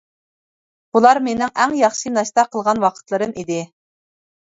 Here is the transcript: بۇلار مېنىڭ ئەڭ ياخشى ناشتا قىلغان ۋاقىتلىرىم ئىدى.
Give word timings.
بۇلار 0.97 1.19
مېنىڭ 1.27 1.53
ئەڭ 1.65 1.77
ياخشى 1.83 2.15
ناشتا 2.17 2.49
قىلغان 2.57 2.85
ۋاقىتلىرىم 2.89 3.41
ئىدى. 3.47 3.65